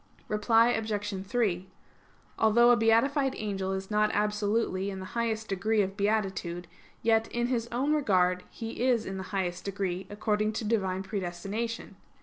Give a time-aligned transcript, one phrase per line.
[0.27, 1.25] Reply Obj.
[1.27, 1.67] 3:
[2.39, 6.67] Although a beatified angel is not absolutely in the highest degree of beatitude,
[7.03, 11.97] yet, in his own regard he is in the highest degree, according to Divine predestination.